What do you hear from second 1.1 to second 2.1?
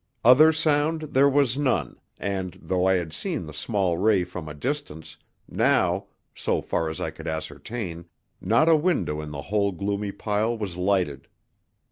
there was none,